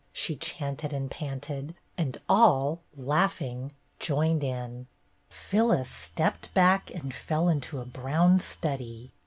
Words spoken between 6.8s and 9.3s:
and fell into a brown study.